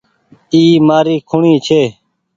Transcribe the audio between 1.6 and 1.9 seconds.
ڇي۔